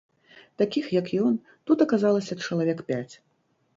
[0.61, 1.37] Такіх, як ён,
[1.69, 3.13] тут аказалася чалавек пяць.